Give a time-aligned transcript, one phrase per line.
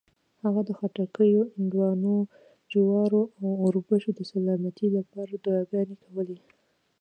[0.43, 2.15] هغه د خټکو، هندواڼو،
[2.71, 6.37] جوارو او اوربشو د سلامتۍ لپاره دعاګانې کولې.